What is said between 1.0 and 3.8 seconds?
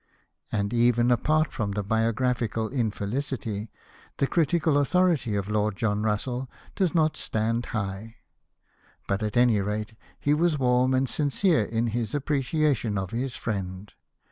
apart from biographical infelicity,